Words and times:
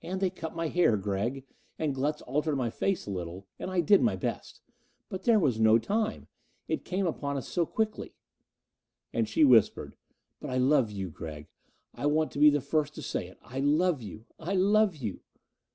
"And 0.00 0.22
they 0.22 0.30
cut 0.30 0.56
my 0.56 0.68
hair, 0.68 0.96
Gregg, 0.96 1.44
and 1.78 1.94
Glutz 1.94 2.22
altered 2.22 2.56
my 2.56 2.70
face 2.70 3.04
a 3.04 3.10
little, 3.10 3.46
and 3.58 3.70
I 3.70 3.82
did 3.82 4.00
my 4.00 4.16
best. 4.16 4.62
But 5.10 5.24
there 5.24 5.38
was 5.38 5.60
no 5.60 5.76
time 5.78 6.28
it 6.66 6.82
came 6.82 7.06
upon 7.06 7.36
us 7.36 7.46
so 7.46 7.66
quickly." 7.66 8.14
And 9.12 9.28
she 9.28 9.44
whispered, 9.44 9.96
"But 10.40 10.48
I 10.48 10.56
love 10.56 10.90
you, 10.90 11.10
Gregg. 11.10 11.48
I 11.92 12.06
want 12.06 12.32
to 12.32 12.38
be 12.38 12.48
the 12.48 12.62
first 12.62 12.94
to 12.94 13.02
say 13.02 13.26
it: 13.28 13.36
I 13.42 13.60
love 13.60 14.00
you 14.00 14.24
I 14.38 14.54
love 14.54 14.96
you." 14.96 15.20